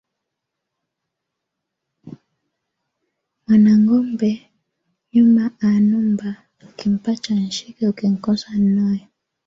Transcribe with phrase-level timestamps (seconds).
[3.45, 4.45] Mwanangombee
[5.13, 6.29] nyuma a numba
[6.67, 8.99] ukimpacha nshike ukinkosa nnoe.